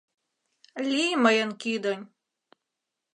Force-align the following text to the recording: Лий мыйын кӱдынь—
Лий 0.91 1.13
мыйын 1.23 1.51
кӱдынь— 1.61 2.05